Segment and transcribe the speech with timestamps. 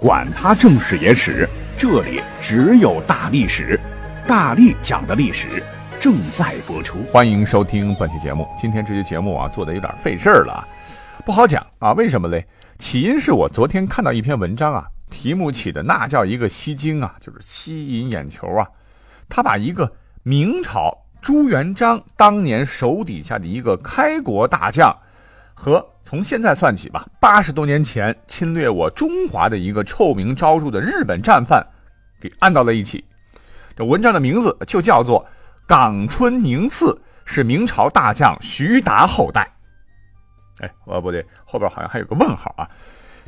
[0.00, 1.48] 管他正史野史。
[1.76, 3.78] 这里只有大历史，
[4.28, 5.60] 大力讲的历史
[6.00, 8.46] 正在播出，欢迎收听本期节目。
[8.56, 10.66] 今天这期节目啊，做的有点费事儿了，
[11.24, 11.92] 不好讲啊。
[11.94, 12.46] 为什么嘞？
[12.78, 18.66] 起因是我昨天看到一篇文章啊，题目起的那叫一个吸睛啊，就是吸引眼球啊。
[19.28, 19.92] 他把一个
[20.22, 24.96] 明朝朱元璋当年手底下的一个开国大将
[25.58, 25.84] 和。
[26.04, 31.62] 从现在算起吧，八十多年前侵略我中华的一个臭名昭著的日本战犯，
[32.18, 33.04] 给按到了一起。
[33.76, 35.22] 这文章的名字就叫做
[35.66, 39.46] 《冈村宁次是明朝大将徐达后代》。
[40.64, 42.66] 哎，哦不对，后边好像还有个问号啊。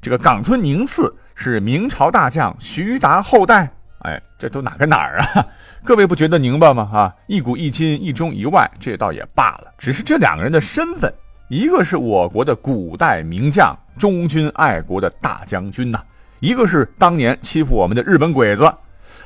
[0.01, 3.71] 这个冈村宁次是明朝大将徐达后代？
[4.05, 5.47] 哎，这都哪跟哪儿啊？
[5.85, 6.89] 各位不觉得拧巴吗？
[6.91, 9.71] 啊，一古一今，一中一外，这倒也罢了。
[9.77, 11.13] 只是这两个人的身份。
[11.51, 16.01] 一个是我国的古代名将、忠君爱国的大将军呐，
[16.39, 18.73] 一个是当年欺负我们的日本鬼子。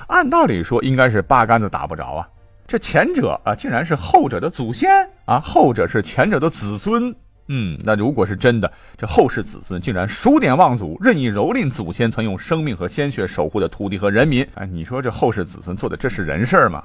[0.06, 2.26] 按道理说，应该是八竿子打不着啊。
[2.66, 4.90] 这前者啊，竟然是后者的祖先
[5.26, 7.14] 啊，后者是前者的子孙。
[7.48, 16.82] 嗯，那如果是真的，这后世子孙竟然数典忘祖，任意蹂躏祖先曾用生命和鲜血守护的土地和人民，哎，你说这后世子孙做的这是人事吗？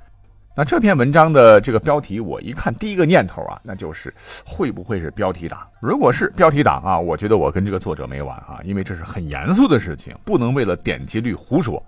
[0.55, 4.14] 那这篇文章的这个标题，我一看，第一个念头啊，那就是
[4.45, 5.59] 会不会是标题党？
[5.80, 11.81] 如果是标题党啊，我觉得我跟这个作者没完啊，因为这是很严肃的事情，不能为了点击率胡说。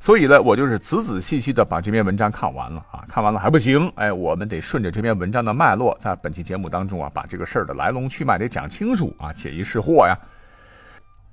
[0.00, 10.16] 所以呢，我就是仔仔细细的把这篇文章看完了啊，看完了还不行，哎，我们得顺着这篇文章的脉络，在本期节目当中啊，把这个事儿的来龙去脉得讲清楚啊，解疑释惑呀。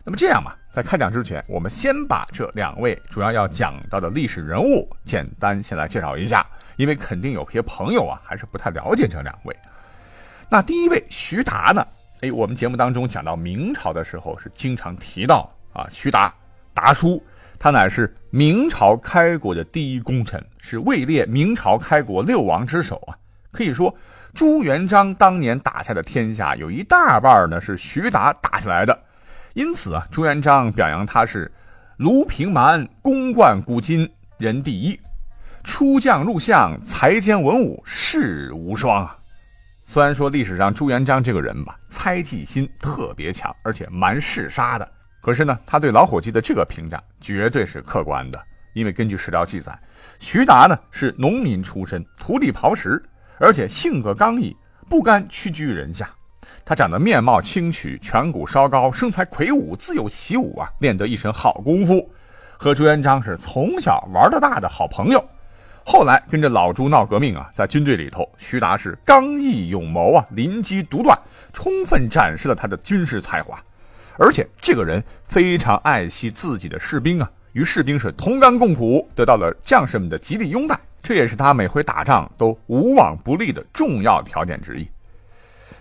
[0.07, 6.47] 那么这样吧，在开讲之前，我们先把这两位主要要讲到的历史人物简单先来介绍一下。
[6.77, 9.53] 因为肯定有些朋友啊，还是不太了解这两位。
[10.47, 11.85] 那第一位徐达呢？
[12.21, 16.33] 哎，我们节目当中讲到明朝的时候，是经常提到啊，徐达
[16.73, 17.21] 达叔，
[17.59, 23.17] 他乃是明朝开国的第一功臣，是位列明朝开国六王之首啊。
[23.51, 23.93] 可以说，
[24.33, 28.97] 朱元璋当年打下的天下，有一大半呢是徐达打下来的。
[29.57, 31.51] 因此啊，朱元璋表扬他是
[31.97, 34.07] 卢平蛮，功冠古今，
[34.37, 34.99] 人第一。
[35.63, 39.17] 出将入相，才兼文武，世无双啊！
[39.83, 44.87] 虽然说历史上朱元璋这个人吧，猜忌心特别强，而且蛮嗜杀的，
[45.21, 48.39] 可是呢，他对老伙计的这个评价绝对是客观的。
[48.73, 49.75] 因为根据史料记载，
[50.19, 53.03] 徐达呢是农民出身，土地刨食，
[53.39, 54.55] 而且性格刚毅，
[54.87, 56.07] 不甘屈居人下。
[56.67, 62.11] 他长得面貌清曲，颧骨稍高，身材魁梧，自幼习武啊，练得一身好功夫，
[62.57, 65.25] 和朱元璋是从小玩到大的好朋友。
[65.85, 71.17] 后来跟着老朱闹革命啊，在军队里头，徐达是刚毅勇谋啊，临机独断，
[71.53, 73.57] 充分展示了他的军事才华。
[74.17, 84.85] 而且这个人非常爱惜自己的士兵啊，与士兵是同甘共苦，得到了将士们的极力拥戴，这也是他每回打仗都无往不利的重要条件之一。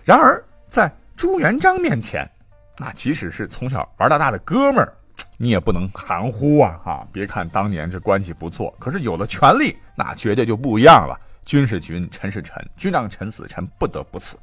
[0.05, 2.29] 然而在朱元璋面前，
[2.77, 4.93] 那即使是从小玩到大的哥们儿。
[5.39, 6.79] 你也不能含糊啊！
[6.83, 11.19] 哈，别看当年这关系不错，可是有了权力，那绝对就不一样了。
[11.43, 14.35] 君是君，臣是臣，君让臣死，臣不得不死。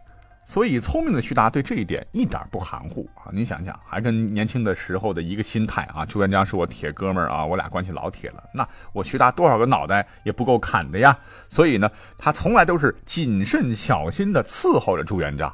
[0.44, 3.30] 所以，聪明的徐达对这一点一点不含糊啊！
[3.32, 8.44] 你想想，还跟年轻的时候的一个心态啊，朱元璋是我铁哥们儿啊，我俩关系老铁了。
[8.52, 11.16] 那我徐达多少个脑袋也不够砍的呀！
[11.48, 15.52] 所以呢，他从来都是谨慎小心的伺候着朱元璋。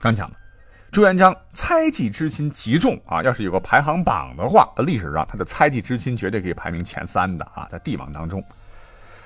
[0.00, 0.36] 刚讲的。
[0.92, 3.20] 朱元璋猜忌之心极重啊！
[3.20, 8.40] 要是有个排行榜的话，历史上他的猜忌之心绝对可以排名前三的啊，在帝王当中。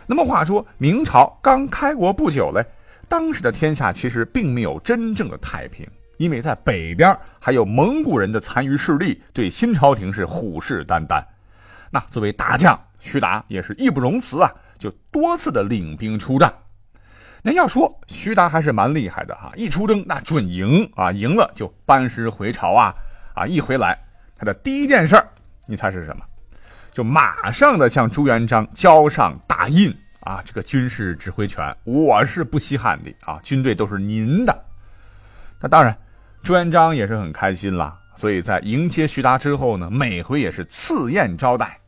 [0.06, 2.64] 那么话说，明朝刚开国不久嘞，
[3.06, 5.86] 当时的天下其实并没有真正的太平，
[6.16, 11.22] 因为在北边还有蒙古人的残余势力对新朝廷是虎视眈眈。
[11.90, 16.50] 那作为大将，徐达也是义不容辞啊，就多次的领兵出战。
[17.42, 22.94] 那要说徐达还是蛮厉害的哈，一出征那准赢啊，赢了就班师回朝啊，
[23.34, 23.98] 啊一回来
[24.36, 25.28] 他的第一件事儿，
[25.66, 26.24] 你猜是什么？
[26.90, 34.64] 就马上的向朱元璋交上大印啊，这个军事指挥权我是不稀罕的啊，军队都是您的。
[35.60, 35.96] 那当然，
[36.42, 41.78] 朱元璋也是很开心啦，所以在迎接徐达之后呢，每回也是赐宴招待。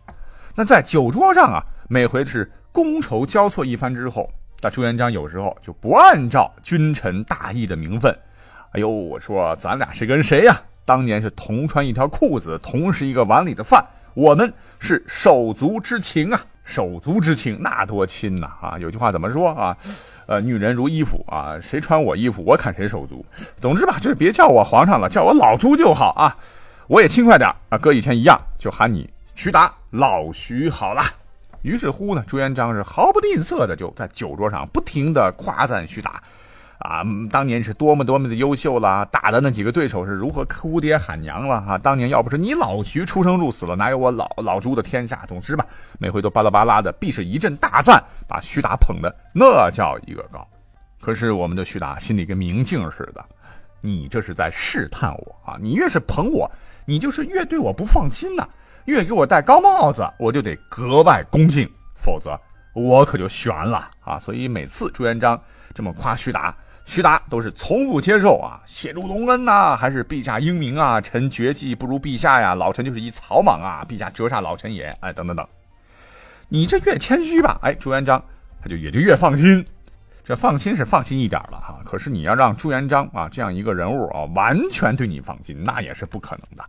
[0.54, 1.62] 那在酒桌上啊。
[1.92, 4.30] 每回是觥筹交错一番之后，
[4.62, 8.14] 那朱元璋有时候就不按照君臣大义的名分，
[8.72, 10.60] 哎呦，我说咱俩谁跟谁呀？
[10.84, 13.84] 当年是同穿一条裤子，同食一个碗里的饭，
[14.14, 16.44] 我们是手足之情啊！
[16.62, 18.78] 手足之情那多亲呐啊！
[18.78, 19.76] 有句话怎么说啊？
[20.26, 23.24] 呃，女人如衣服啊，谁穿我衣服，我砍谁手足。
[23.56, 26.36] 总之吧，就是别叫我皇上了，叫我老朱就好啊。
[26.86, 31.02] 我也轻快点啊，搁以前一样，就喊你徐达老徐好了。
[31.62, 36.22] 于是乎呢，朱元璋是毫不吝啬的就在酒桌上不停的夸赞徐达。
[36.78, 41.76] 啊，当年是多么多么的优秀了，打的那几个对手是如何哭爹喊娘了哈！
[41.76, 45.22] 当年要不是你老徐出生入死了，哪有我老老朱的天下？
[45.28, 45.66] 总之吧，
[45.98, 50.48] 每回都巴拉巴拉的，必是一阵大赞，把徐达捧的那叫一个高。
[51.02, 53.22] 可是我们的徐达心里跟明镜似的，
[53.82, 55.58] 你这是在试探我啊！
[55.60, 56.50] 你越是捧我，
[56.86, 58.48] 你就是越对我不放心呐，
[58.86, 62.38] 越给我戴高帽子，我就得格外恭敬，否则
[62.74, 64.18] 我可就悬了啊！
[64.18, 65.40] 所以每次朱元璋
[65.74, 66.54] 这么夸徐达。
[66.86, 71.00] 徐达都是从不接受啊，谢主隆恩呐，还是陛下英明啊？
[71.00, 75.46] 臣绝技不如陛下呀，老臣就是一草莽啊，陛下折煞老臣也，哎，等等等。
[76.48, 78.20] 你这越谦虚吧，哎，朱元璋
[78.60, 79.64] 他就也就越放心。
[80.24, 86.64] 这放心是放心一点了哈，可是你要让朱元璋啊这样一个人物啊完全对你放心，那也是不可能的。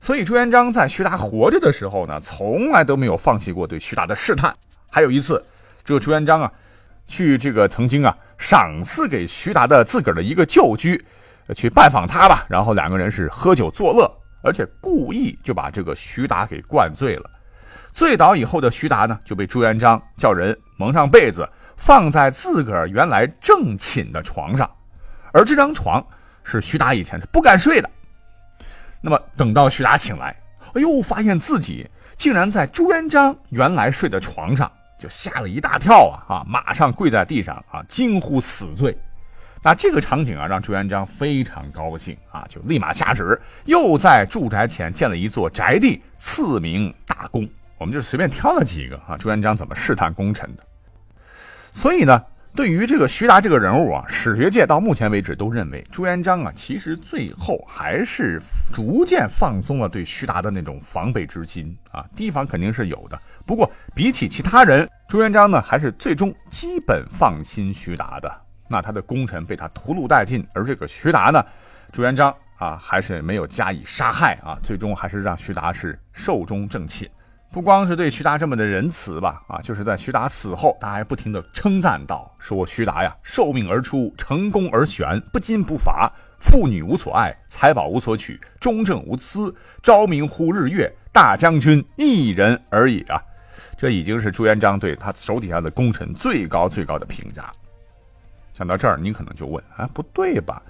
[0.00, 4.54] 所以朱元璋在徐达活着的时候呢，从来都没有放弃过对徐达的试探。
[4.90, 5.44] 还有一次，
[5.84, 6.52] 这个朱元璋啊，
[7.06, 8.16] 去这个曾经啊。
[8.38, 11.04] 赏赐给徐达的自个儿的一个旧居，
[11.56, 12.46] 去拜访他吧。
[12.48, 14.08] 然后两个人是喝酒作乐，
[14.44, 17.28] 而且故意就把这个徐达给灌醉了。
[17.90, 21.44] 醉倒以后的徐达呢，就被朱元璋叫人蒙上被子，
[21.76, 24.70] 放在自个儿原来正寝的床上。
[25.32, 26.00] 而这张床
[26.44, 27.90] 是徐达以前是不敢睡的。
[29.00, 30.34] 那么等到徐达醒来，
[30.74, 34.70] 哎呦，发现自己竟然在朱元璋原来睡的床上。
[34.98, 36.44] 就吓了一大跳啊啊！
[36.44, 38.98] 马上跪在地上啊，惊呼死罪。
[39.62, 47.48] 那这个场景啊，让朱元璋非常高兴啊，就立马下旨，又在住宅前建了一座宅地，赐名大功。
[47.78, 50.64] 我们就随便挑了几个啊，朱元璋怎么试探功臣的。
[51.70, 52.20] 所以呢。
[52.58, 58.42] 对于这个徐达这个人物啊，史学界到目前为止都认为朱元璋啊，其实最后还是
[58.74, 62.04] 逐渐放松了对徐达的那种防备之心啊。
[62.16, 63.16] 提防肯定是有的，
[63.46, 68.28] 不过比起其他人，朱元璋呢还是最终基本放心徐达的。
[68.66, 71.40] 那他的功臣被他屠戮殆尽，而这个徐达呢，
[71.92, 77.08] 朱元璋啊还是没有加以杀害啊，最终还是让徐达是寿终正寝。
[77.50, 93.20] 不光是对徐达这么的仁慈吧，啊，就是在徐达死后，他还不停的称赞道：“说徐达呀，受命而出，成功而选，不矜不伐，妇女无所爱，财宝无所取，忠正无私，昭明乎日月，大将军一人而已啊！”
[93.78, 97.50] 这已经是朱元璋对他手底下的功臣最高最高的评价。
[98.52, 100.62] 讲到这儿，你可能就问：啊，不对吧？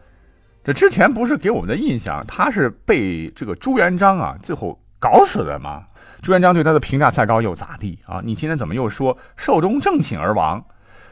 [0.63, 5.85] 这之前不是给我们的印象，他是被这个朱元璋啊最后搞死的吗？
[6.21, 8.21] 朱元璋对他的评价再高又咋地啊？
[8.25, 10.65] 你今天怎么又说寿终正寝而亡？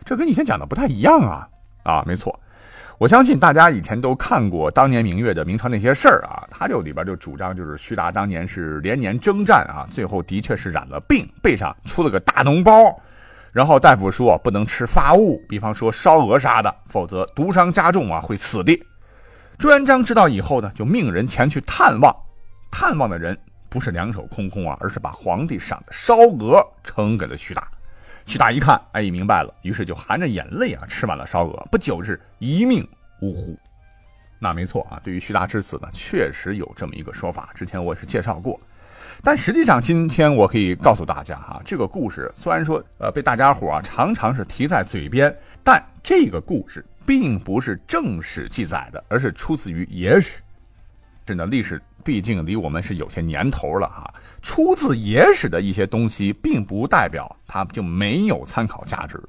[0.04, 1.48] 这跟以前讲的不太一样啊！
[1.84, 2.38] 啊，没错，
[2.98, 13.00] 我相信大家以前都看过当年明月的《明朝那些事儿》啊，他就里边就主张就是徐达当年是连年征战啊，最后的确是染了病，背上出了个大脓包，
[13.52, 18.76] 然后大夫说不能吃发物，比方说烧鹅啥的，否则毒伤加重啊，会死的。
[19.58, 22.12] 朱元璋知道以后呢，就命人前去探望，
[22.72, 23.38] 探望的人。
[23.76, 27.68] 不是两手空空啊，而是把皇帝赏的烧鹅呈给了徐达。
[28.25, 32.88] 徐达一看，哎，明白了，于是就含着眼泪啊吃完了烧鹅，不久是一命
[33.21, 33.54] 呜呼。
[34.38, 38.59] 那没错啊，对于徐达之死呢，确实有这么一个说法，之前我也是介绍过。
[39.23, 45.30] 但实际上，今天我可以告诉大家哈，这个故事虽然说呃被大家伙啊常常是提在嘴边，
[45.62, 50.40] 但这个故事并不是正史记载的，而是出自于野史。
[51.26, 59.20] 真的历史毕竟离我们是有些年头了哈，出自野史的一些东西，并不代表它就没有参考价值。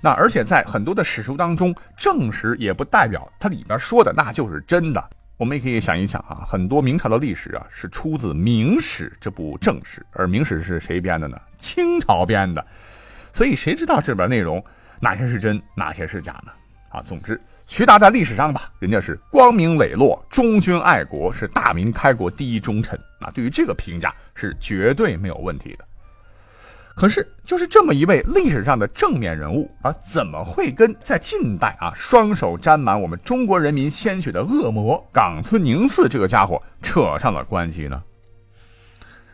[0.00, 5.10] 那而且在很多的史书当中，正史也不代表它里边说的那就是真的。
[5.36, 11.38] 我们也可以想一想啊，很多明朝的历史啊是出自《明史》这部正史，而《明史》是谁编的呢？
[11.58, 12.64] 清朝编的。
[13.32, 14.64] 所以谁知道这边内容
[15.00, 16.52] 哪些是真，哪些是假呢？
[16.88, 17.38] 啊，总之。
[17.66, 23.30] 徐达在历史上吧，人家是光明磊落、忠君爱国，是大明开国第一忠臣啊。
[23.34, 25.84] 对于这个评价是绝对没有问题的。
[26.94, 38.00] 可是，就是这么一位历史上的正面人物啊，怎么会跟在近代啊双手沾满我们中国人民鲜血的恶魔冈村宁次这个家伙扯上了关系呢？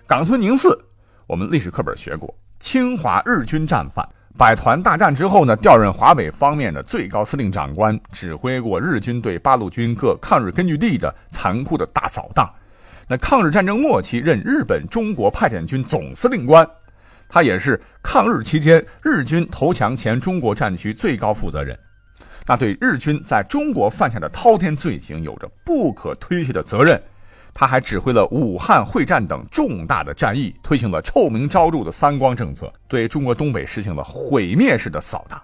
[0.07, 0.83] 冈村宁次，
[1.27, 4.09] 我们历史课本学过，侵华日军战犯。
[4.39, 12.51] 百团大战之后呢，调任华北方面的最高司令长官，指挥过日军对八路军各抗日根据地的残酷的大扫荡。
[13.07, 16.67] 那抗日战争末期，任日本中国派遣军总司令官，
[17.29, 21.79] 他也是抗日期间日军投降前中国战区最高负责人。
[22.47, 27.01] 那对日军在中国犯下的滔天罪行有着不可推卸的责任。
[27.53, 35.41] 他还指挥了武汉会战等重大的战役，推行了臭名昭著的“三光”政策，对中国东北实行了毁灭式的扫荡。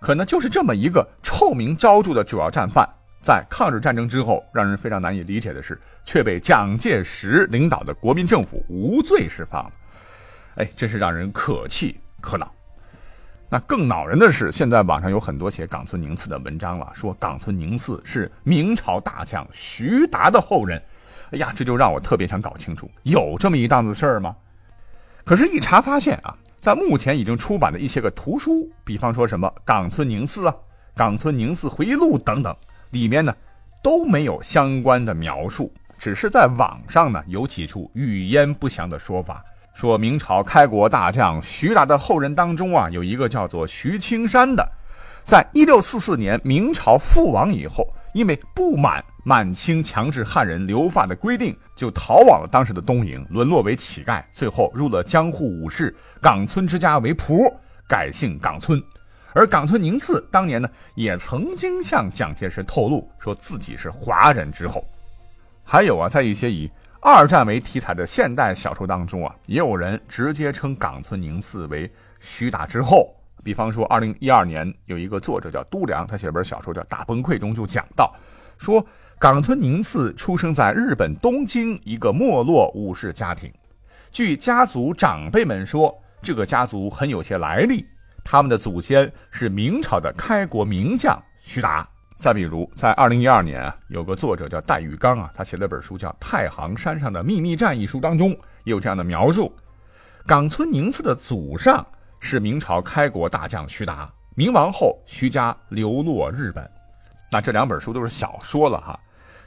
[0.00, 2.88] 可能就是这么一个臭名昭著的主要战犯，
[3.22, 9.70] 在抗日战争之后，让人非常难以理解的是，却被蒋介石领导的国民政府无罪释放了。
[10.56, 12.52] 哎，真是让人可气可恼。
[13.48, 20.82] 那更恼人的是，现在网上有很多写冈村宁次的文章了，说冈村宁次是明朝大将徐达的后人。
[21.32, 24.36] 哎呀，这就让我特别想搞清楚，有这么一档子事儿吗？
[25.24, 30.54] 可是，一查发现啊，在目前已经出版的一些个图书，比方说什么《冈村宁次》啊，
[30.98, 32.54] 《冈村宁次回忆录》等等，
[32.90, 33.34] 里面呢
[33.82, 44.68] 都没有相关的描述，只是在网上呢有几处语焉不详的说法，说明朝开国大将徐达的后人当中啊，有一个叫做徐青山的，
[45.22, 49.04] 在一六四四年明朝覆亡以后，因为不满。
[49.24, 57.48] 满清强制汉人留发的规定，就逃往了当时的东瀛，沦落为乞丐，最后入了江户武士冈村之家为仆，
[57.86, 58.82] 改姓冈村。
[59.32, 64.84] 而冈村宁次当年呢，也曾经向蒋介石透露，说自己是华人之后。
[65.62, 66.68] 还有啊，在一些以
[67.00, 71.88] 二战为题材的现代小说当中啊，也有人直接称冈村宁次为
[72.18, 73.14] 徐达之后。
[73.42, 78.14] 比方说，二零一二年有一个作者叫都良，他写了本小说叫《大崩溃》，中就讲到
[78.58, 78.84] 说。
[79.18, 83.48] 冈村宁次出生在日本东京一个没落武士家庭，
[84.10, 87.86] 据家族长辈们说，这个家族很有些来历，
[88.24, 91.88] 他们的祖先是明朝的开国名将徐达。
[92.16, 98.30] 再比如，在二零一二年啊，有个作者叫戴玉刚啊，他写了本书叫《太行山上的秘密战》一书当中
[98.64, 99.54] 也有这样的描述：
[100.26, 101.86] 冈村宁次的祖上
[102.24, 106.70] 是明朝开国大将徐达，明亡后徐家流落日本。
[107.32, 108.98] 那这两本书都是小说了哈。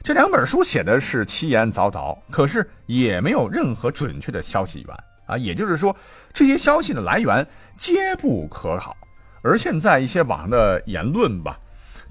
[0.04, 5.96] 这两本书写的是七言凿凿，可是也没有任何准确的消息源啊，也就是说，
[6.34, 7.44] 这些消息的来源
[7.78, 8.94] 皆不可考。
[9.42, 11.58] 而现在一些网上的言论吧，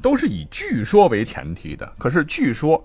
[0.01, 1.93] 都是以据说为前提的。
[1.99, 2.83] 可是据说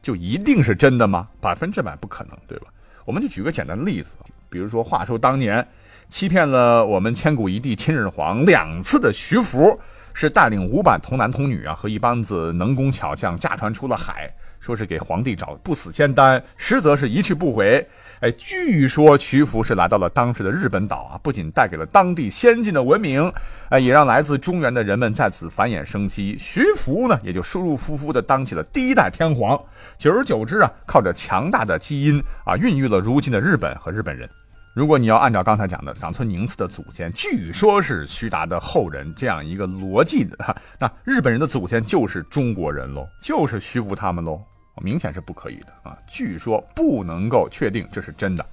[0.00, 1.28] 就一定是真的吗？
[1.40, 2.68] 百分之百不可能，对吧？
[3.10, 4.14] 我们就举个简单的例子，
[4.48, 5.66] 比如说，话说当年
[6.08, 9.80] 欺骗了我们千古一帝秦始皇两次的徐福。
[10.12, 17.84] 是带领五百童男童女啊，和一帮子能工巧匠驾船出了海，说是给皇帝找不死仙丹，实则是一去不回。
[18.20, 23.32] 哎，据说徐福是来到了当时的日本岛啊，不仅带给了当地先进的文明，
[23.70, 26.36] 哎，也让来自中原的人们在此繁衍生息。
[26.38, 29.58] 徐福呢，也就舒舒服服的当起了第一代天皇。
[29.96, 34.28] 久而久之啊，靠着强大的基因啊，孕育了如今的日本和日本人。
[34.72, 44.40] 如果你要按照刚才讲的冈村宁次的祖先，据说是徐达的后人这样一个逻辑的，那日本人的祖先就是中国人喽，就是徐福他们喽，
[44.80, 45.98] 明显是不可以的啊！
[46.06, 48.46] 据说不能够确定这是真的。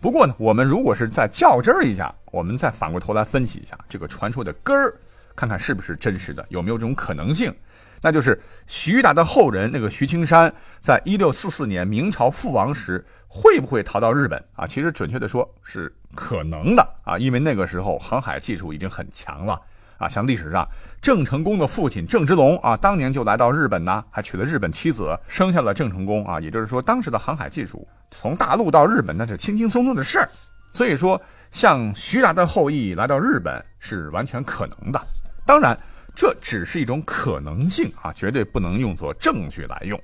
[0.00, 4.92] 不过呢，我们如果是再较真儿一下，我们再反过头来分析一下这个传说的根儿，
[5.36, 7.54] 看看是不是真实的，有没有这种可能性？
[8.02, 14.66] 那就是徐达的后人那个徐青山，在一六四四年明朝覆亡时，会不会逃到日本啊？
[14.66, 19.60] 其实准确的说是可能的啊，因为那个时候航海技术已经很强了
[19.98, 20.08] 啊。
[20.08, 20.66] 像历史上
[21.02, 26.40] 郑成功的父亲郑芝龙啊，当年就来到日本呢，还娶了日本妻子，生下了郑成功啊。
[26.40, 30.26] 也就是说，当时的航海技术从大陆到日本那是轻轻松松的事儿。
[30.72, 35.06] 所以说，像徐达的后裔来到日本是完全可能的。
[35.44, 35.78] 当然。
[36.20, 39.98] 这只是一种可能性啊，绝对不能用作证据来用。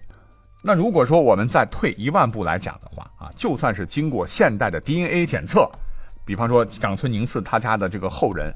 [0.63, 5.71] 那如果说我们再退一万步来讲的话啊，就算是经过现代的 DNA 检测，
[6.25, 8.51] 比方说冈村宁次他家的这个后人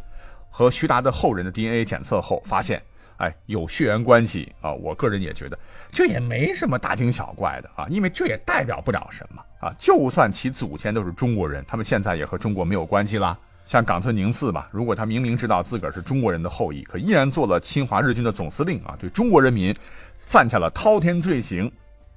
[0.49, 2.83] 和徐达的后人的 DNA 检测后发现，
[3.19, 5.59] 哎，有血缘关系啊，我个人也觉得
[5.93, 9.71] 这也没什么大惊小怪的啊，因为这也代表不了什么啊。
[9.79, 13.39] 就算其祖先都是中国人，他们现在也和中国没有关系啦。
[13.71, 19.73] 像冈村宁次吧，如果他明明知道自个儿是中国人的后裔，可依然做了侵华日军的总司令啊，对中国人民
[20.17, 21.71] 犯下了滔天罪行，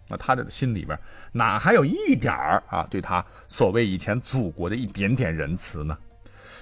[0.07, 0.97] 那他的心里边
[1.31, 5.95] 哪还有一点儿啊对他所谓以前祖国的一点点仁慈呢？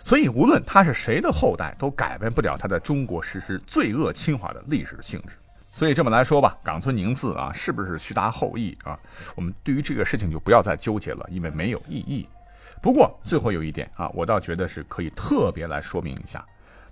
[0.04, 5.38] 所以无论他是谁的后代，都改变不了他在中国实施罪恶侵华的历史性质。
[5.70, 9.00] 所以这么来说吧，冈村宁次啊，是不是徐达后裔啊？
[9.38, 12.28] 我们对于这个事情就不要再纠结了，因为没有意义。
[12.82, 16.44] 不过最后有一点啊，我倒觉得是可以特别来说明一下，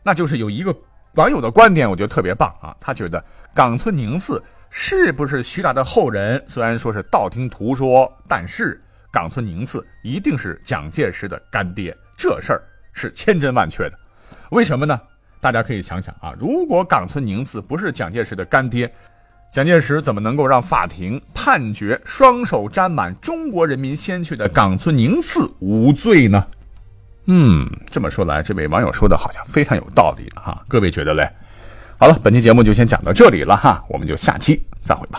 [0.04, 0.76] 那就是有一个
[1.16, 2.76] 网友的观点，我觉得特别棒啊。
[2.80, 8.80] 他觉得冈村宁次是不是徐达的后人，虽然说是道听途说，但是
[9.12, 12.62] 冈村宁次一定是蒋介石的干爹，这事儿
[12.94, 13.98] 是千真万确的。
[14.52, 15.00] 为什么呢？
[15.42, 18.94] 大家可以想想啊，如果冈村宁次不是蒋介石的干爹，
[19.52, 26.46] 蒋介石怎么能够让法庭判决双手沾满中国人民鲜血的冈村宁次无罪呢？
[27.26, 30.64] 嗯，这么说来，这位网友说的好像非常有道理哈。
[30.68, 31.28] 各位觉得嘞？
[31.98, 35.18] 好了，本期节目就先讲到这里了哈，我们就下期再会吧。